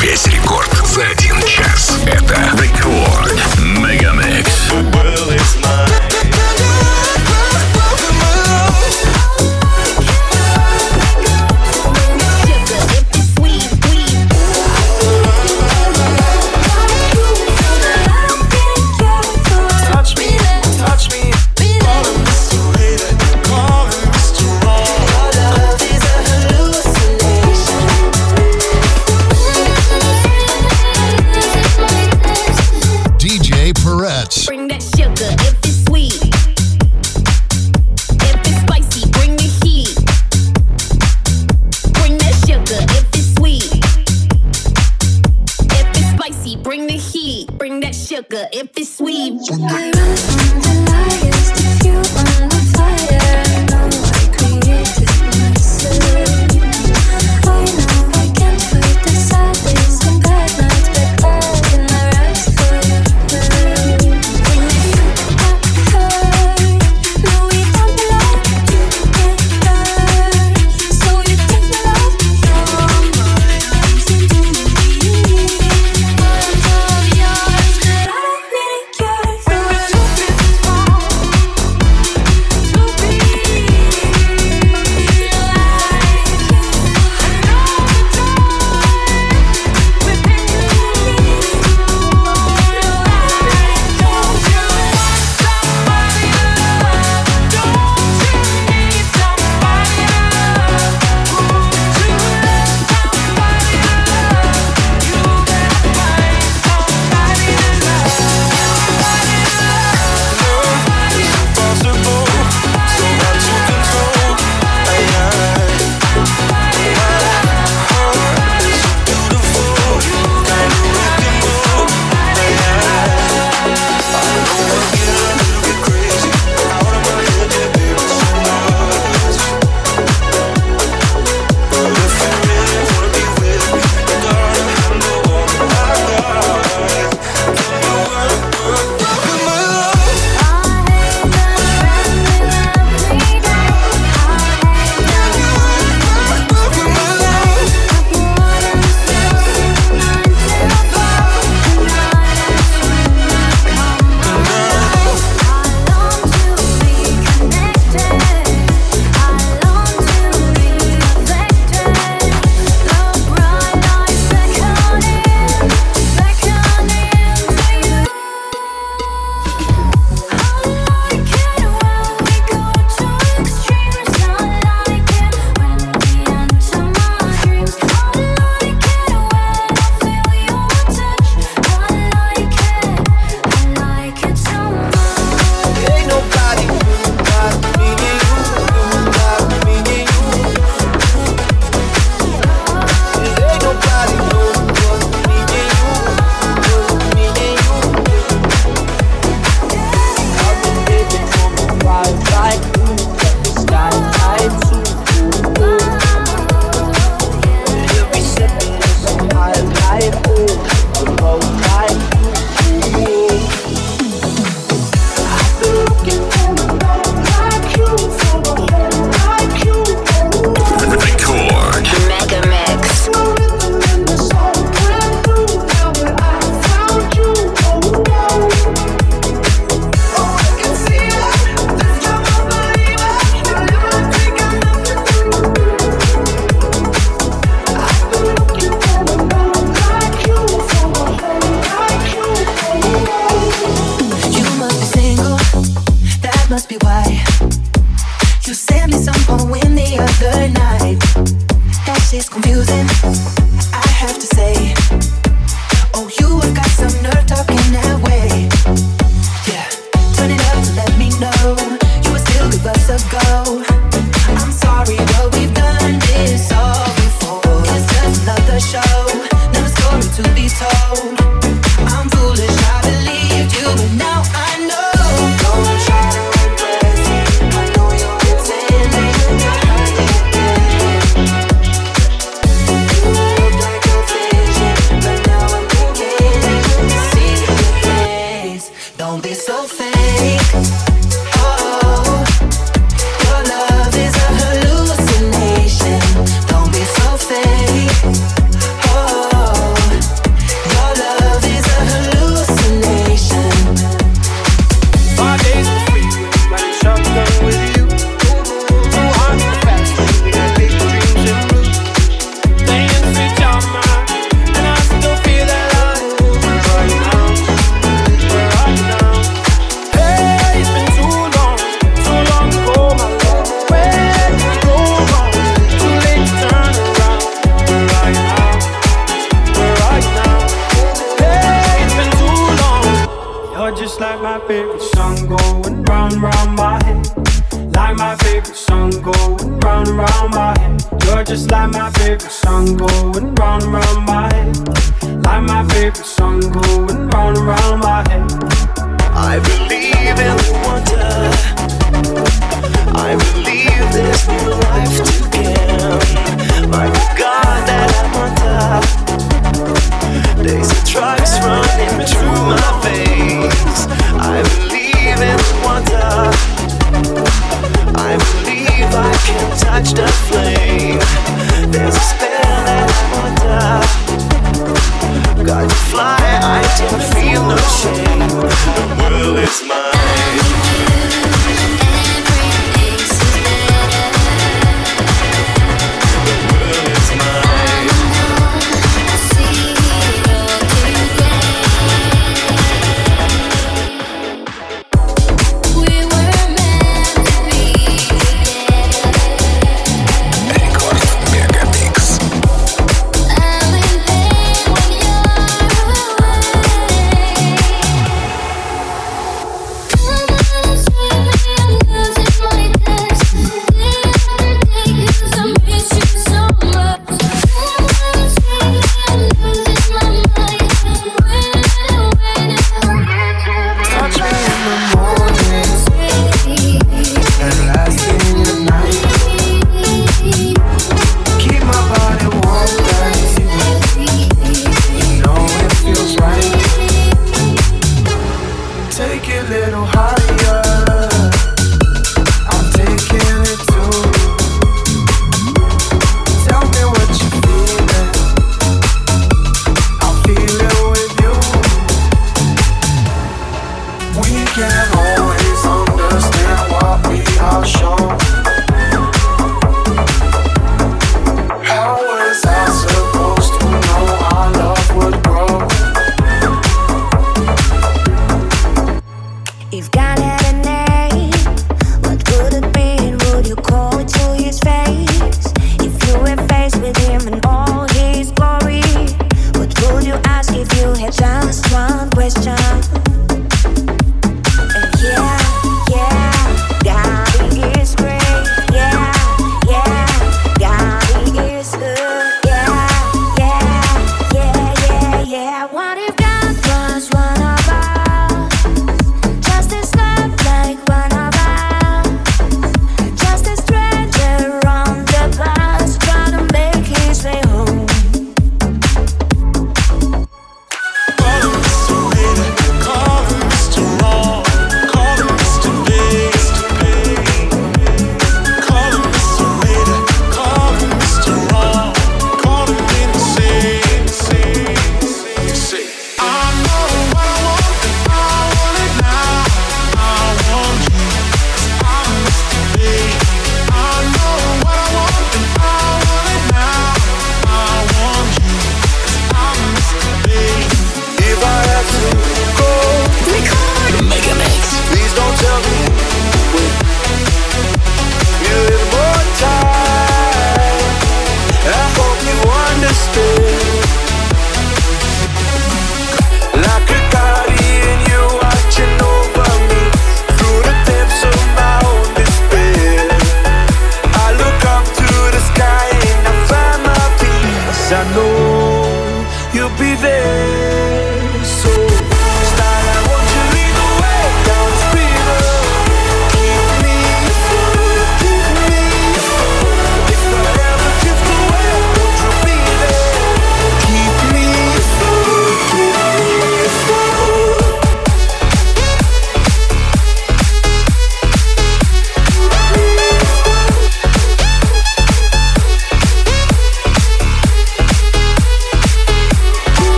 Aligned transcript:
Весь 0.00 0.26
рекорд 0.28 0.70
за 0.84 1.02
один 1.02 1.42
час. 1.42 1.98
Это 2.06 2.36
рекорд. 2.62 3.17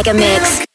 Mega 0.00 0.14
Mix. 0.14 0.69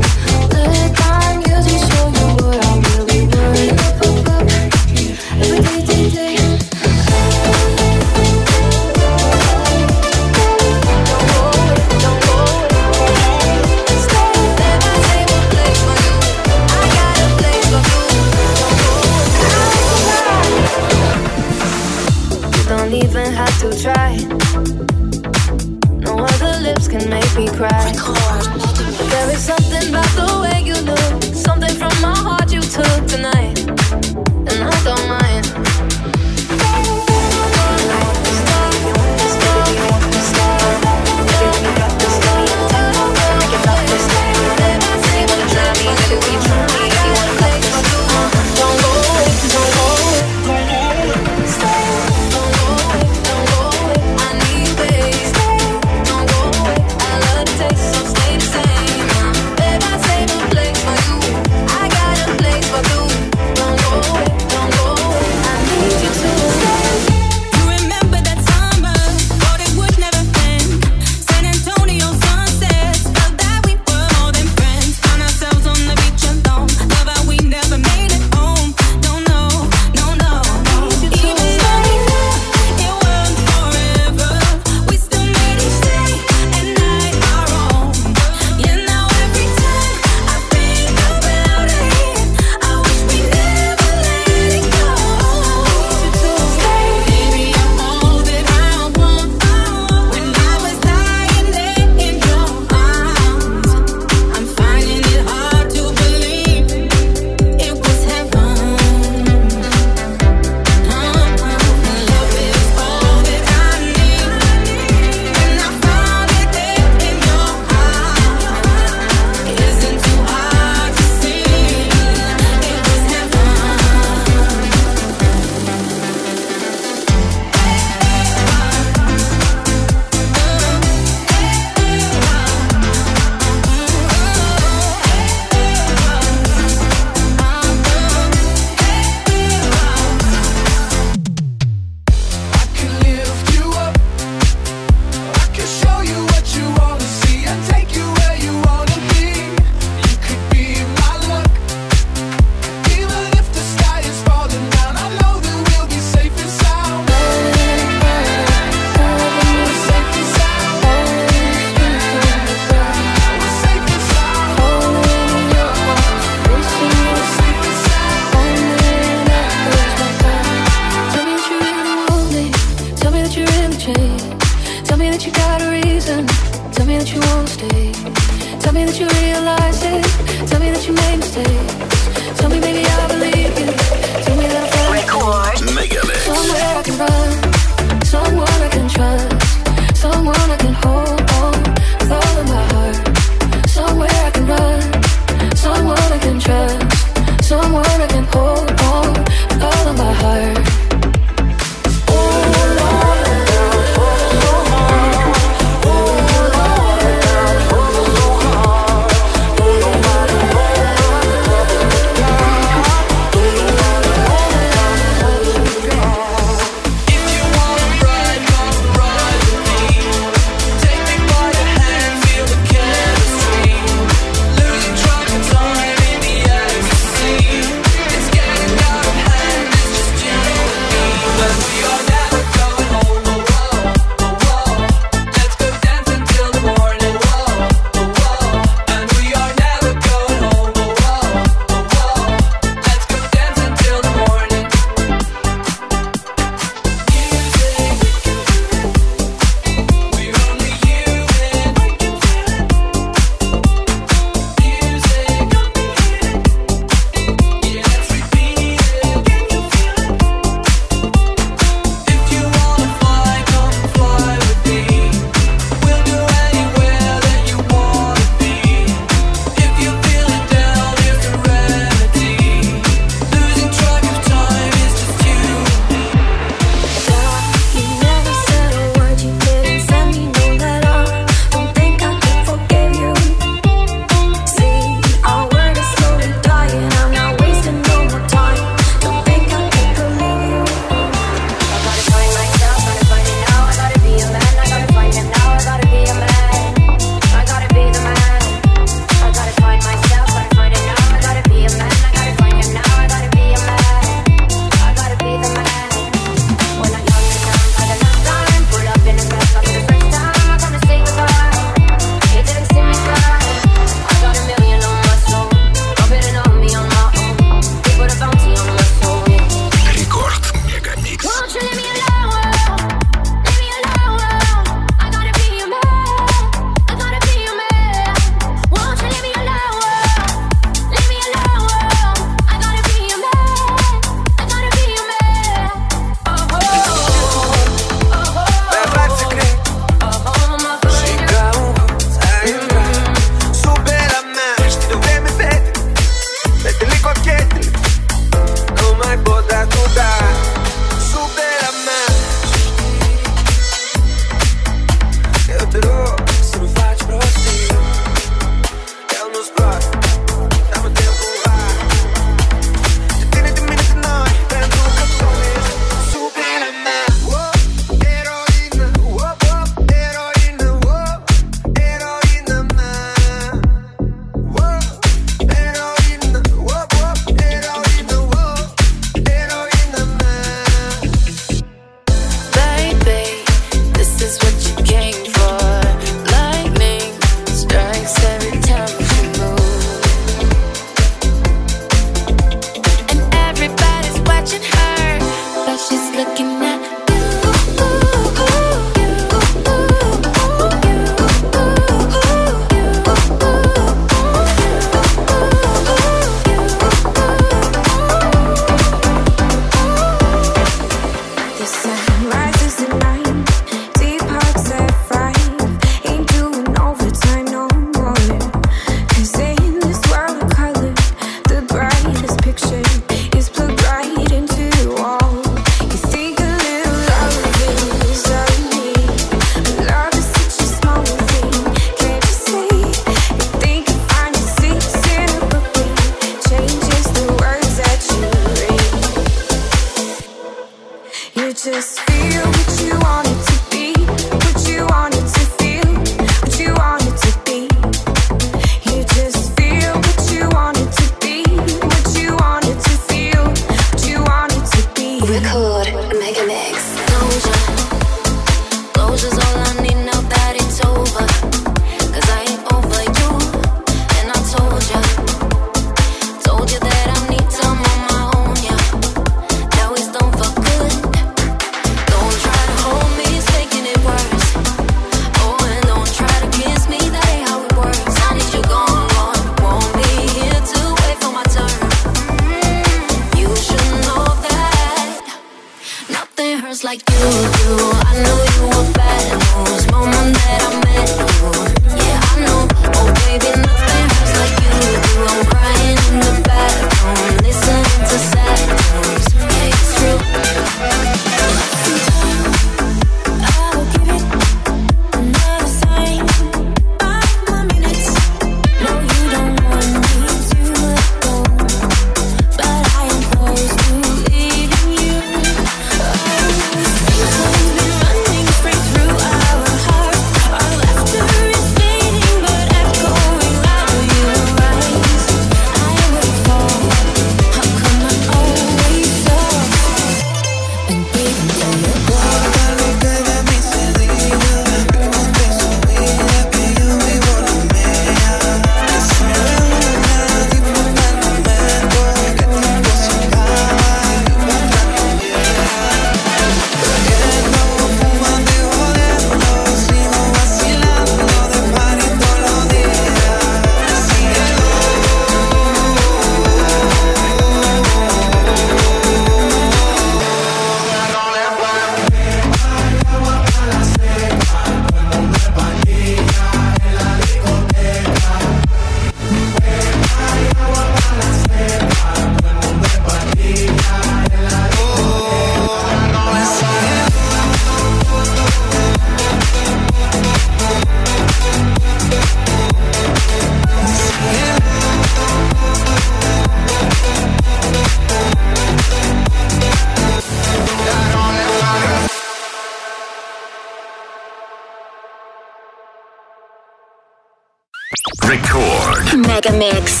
Мегамикс. 599.36 600.00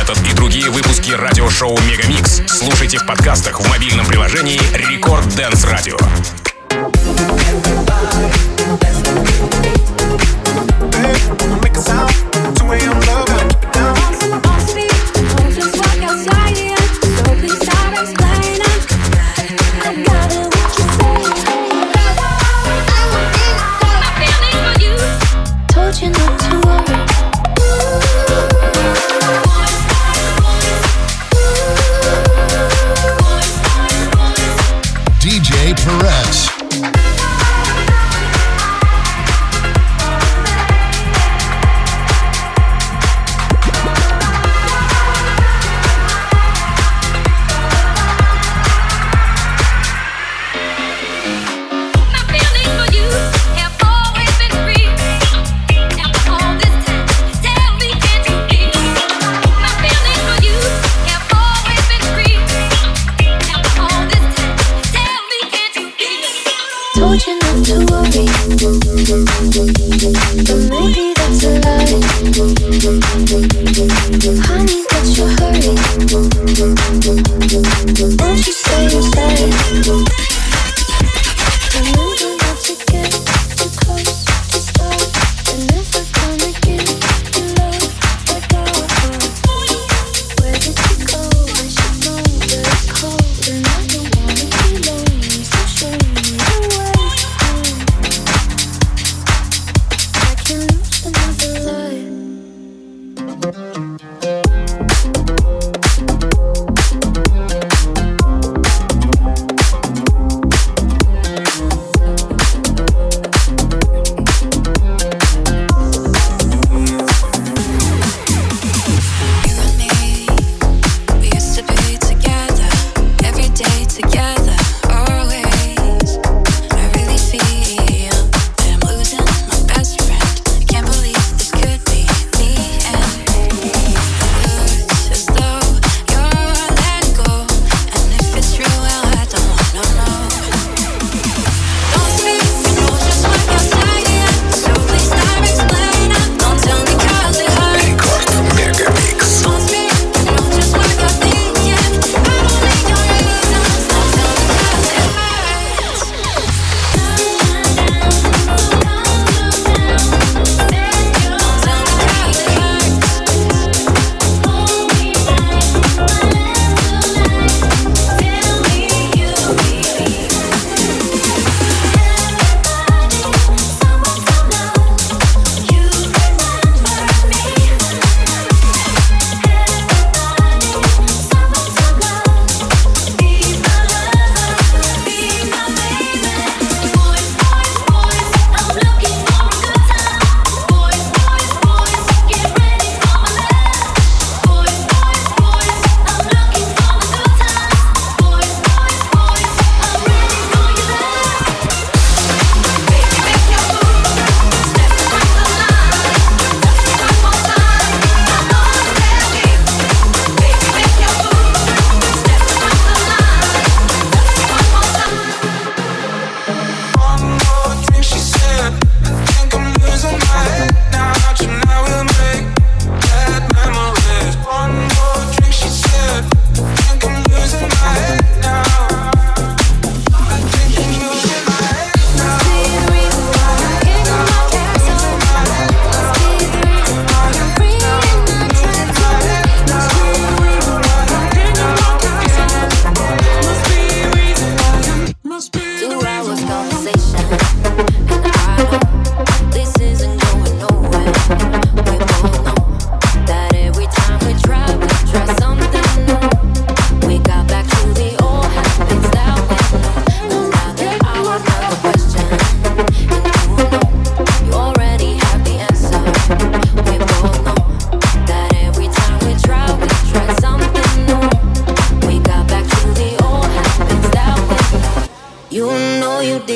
Этот 0.00 0.18
и 0.26 0.34
другие 0.34 0.68
выпуски 0.68 1.12
радиошоу 1.12 1.78
Мегамикс 1.82 2.42
слушайте 2.48 2.98
в 2.98 3.06
подкастах 3.06 3.60
в 3.60 3.68
мобильном 3.68 4.04
приложении 4.04 4.60
Рекорд 4.74 5.28
Дэнс 5.36 5.64
Радио. 5.64 5.96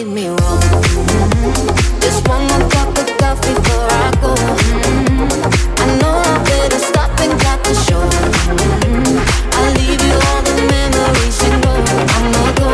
me 0.06 0.26
wrong. 0.28 0.60
Just 2.00 2.26
one 2.28 2.42
more 2.46 2.68
cup 2.70 2.88
of 2.98 3.06
coffee 3.18 3.54
before 3.54 3.86
I 3.90 4.10
go. 4.20 4.34
I 5.78 5.86
know 6.00 6.14
I 6.18 6.42
better 6.44 6.78
stop 6.78 7.10
and 7.20 7.32
got 7.40 7.62
the 7.62 7.74
show. 7.86 8.02
I'll 9.52 9.72
leave 9.78 10.02
you 10.02 10.14
all 10.26 10.42
the 10.42 10.54
memories 10.70 11.42
and 11.44 11.62
go. 11.62 11.74
I'ma 12.16 12.52
go, 12.58 12.70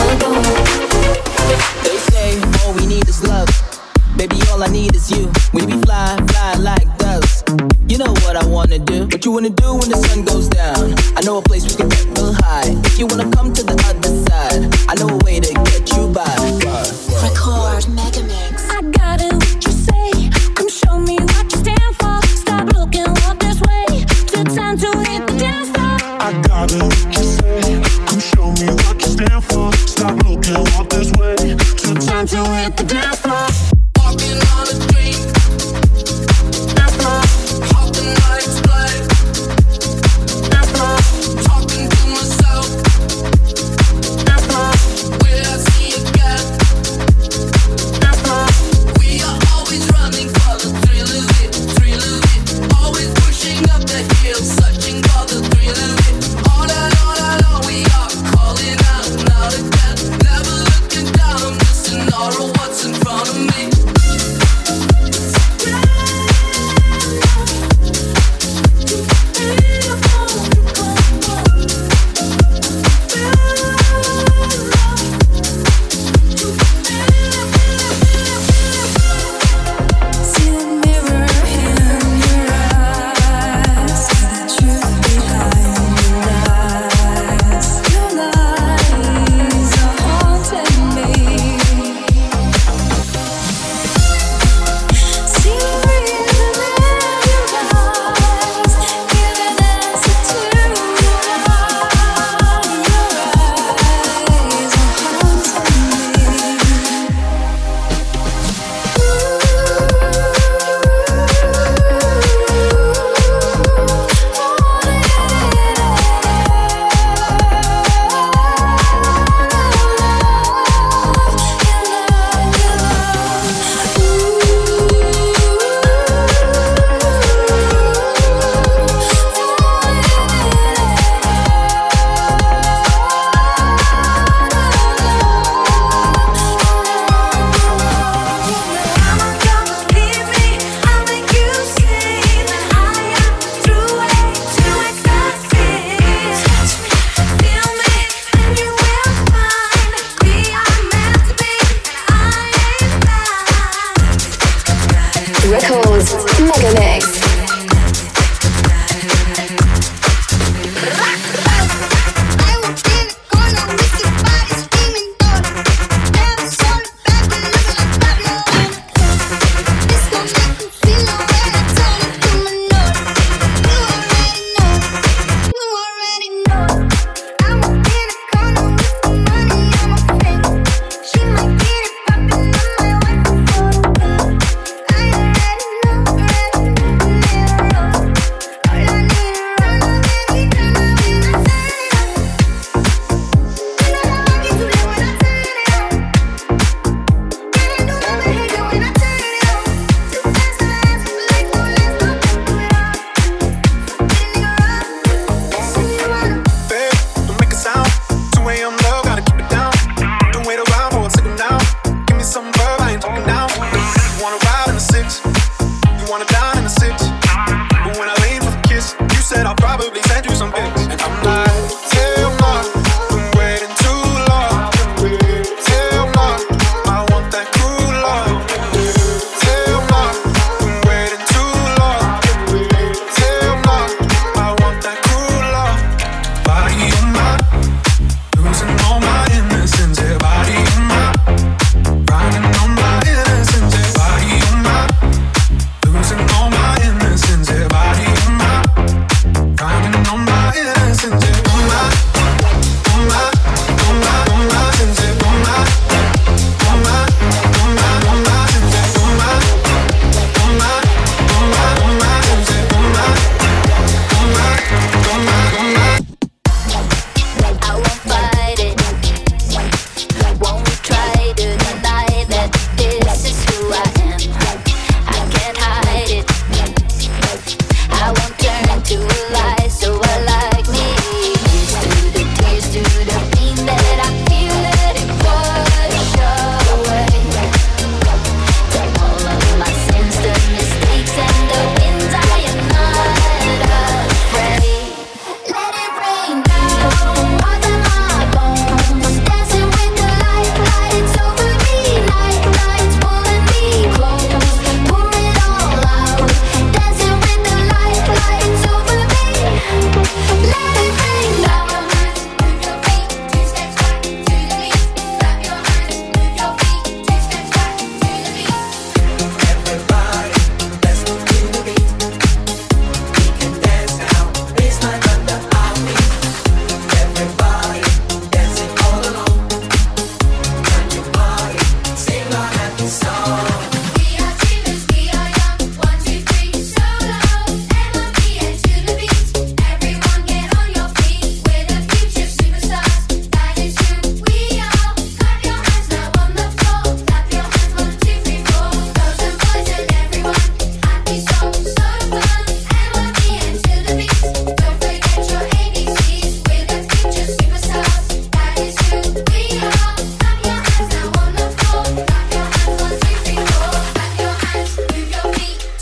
I'ma 0.00 0.14
go. 0.22 0.30
They 1.84 1.96
say 2.10 2.40
all 2.64 2.72
we 2.74 2.86
need 2.86 3.08
is 3.08 3.22
love. 3.24 3.48
Baby, 4.16 4.36
all 4.50 4.62
I 4.62 4.68
need 4.68 4.94
is 4.94 5.10
you. 5.10 5.30
We 5.52 5.66
be 5.66 5.80
fly, 5.82 6.16
fly 6.28 6.54
like 6.54 6.98
doves. 6.98 7.44
You 7.88 7.98
know 7.98 8.12
what 8.24 8.36
I 8.36 8.46
wanna 8.46 8.78
do. 8.78 9.06
What 9.06 9.24
you 9.24 9.32
wanna 9.32 9.50
do 9.50 9.74
when 9.74 9.90
the 9.90 9.96
sun 10.08 10.24
goes 10.24 10.48
down? 10.48 10.94
I 11.16 11.20
know 11.22 11.38
a 11.38 11.42
place 11.42 11.64
we 11.64 11.76
can 11.76 11.88
get 11.88 12.06
real 12.16 12.32
high. 12.32 12.70
If 12.86 12.98
you 12.98 13.06
wanna 13.06 13.30
come 13.30 13.52
to 13.52 13.62
the 13.62 13.74